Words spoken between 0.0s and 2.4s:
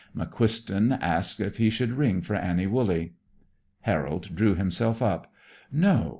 McQuiston asked if he should ring for